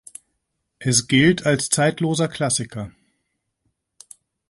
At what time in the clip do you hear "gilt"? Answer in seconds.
1.07-1.45